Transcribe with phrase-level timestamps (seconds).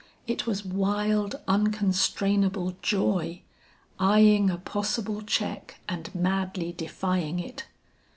[0.25, 3.41] It was wild unconstrainable joy,
[4.01, 7.67] eying a possible check and madly defying it.